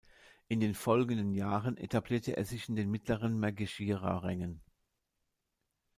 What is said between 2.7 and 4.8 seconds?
den mittleren Maegashira-Rängen.